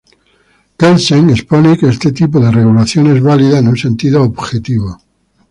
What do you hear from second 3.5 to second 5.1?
en un sentido objetivo.